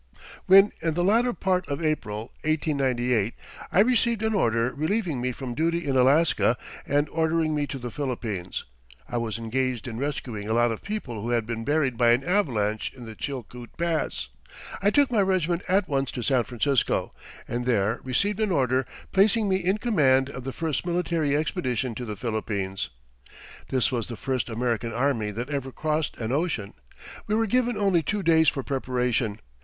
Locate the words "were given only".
27.35-28.01